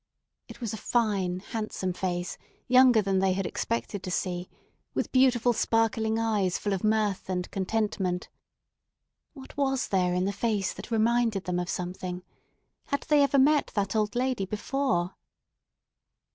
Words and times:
It 0.47 0.59
was 0.59 0.73
a 0.73 0.77
fine, 0.77 1.41
handsome 1.41 1.93
face, 1.93 2.39
younger 2.67 3.03
than 3.03 3.19
they 3.19 3.33
had 3.33 3.45
expected 3.45 4.01
to 4.01 4.09
see, 4.09 4.49
with 4.95 5.11
beautiful 5.11 5.53
sparkling 5.53 6.17
eyes 6.17 6.57
full 6.57 6.73
of 6.73 6.83
mirth 6.83 7.29
and 7.29 7.51
contentment. 7.51 8.27
What 9.33 9.55
was 9.55 9.89
there 9.89 10.15
in 10.15 10.25
the 10.25 10.33
face 10.33 10.73
that 10.73 10.89
reminded 10.89 11.43
them 11.43 11.59
of 11.59 11.69
something? 11.69 12.23
Had 12.85 13.01
they 13.09 13.21
ever 13.21 13.37
met 13.37 13.67
that 13.75 13.95
old 13.95 14.15
lady 14.15 14.47
before? 14.47 15.15